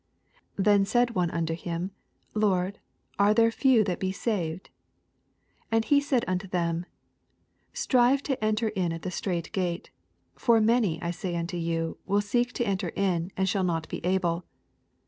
28 0.55 0.65
Then 0.65 0.83
said 0.83 1.09
one 1.11 1.29
unto 1.29 1.53
him, 1.53 1.91
Lord, 2.33 2.79
are 3.19 3.35
there 3.35 3.51
few 3.51 3.83
that 3.83 3.99
be 3.99 4.11
saved? 4.11 4.71
And 5.71 5.85
he 5.85 6.01
said 6.01 6.25
unto 6.27 6.47
them, 6.47 6.87
24 7.67 7.75
Strive 7.75 8.23
to 8.23 8.43
enter 8.43 8.69
in 8.69 8.91
at 8.93 9.03
the 9.03 9.11
strait 9.11 9.51
gate: 9.51 9.91
for 10.33 10.59
many, 10.59 10.99
I 11.03 11.11
say 11.11 11.35
unto 11.37 11.57
you, 11.57 11.99
will 12.07 12.21
seek 12.21 12.51
to 12.53 12.65
enter 12.65 12.89
In, 12.95 13.31
and 13.37 13.47
shall 13.47 13.63
not 13.63 13.87
be 13.89 14.03
able. 14.03 14.43